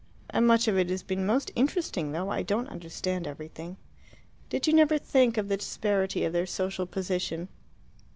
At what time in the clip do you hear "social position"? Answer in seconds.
6.47-7.49